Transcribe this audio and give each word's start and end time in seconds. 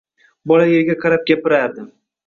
Bola 0.51 0.65
yerga 0.71 0.97
qarab 1.05 1.31
gapirardi. 1.31 1.89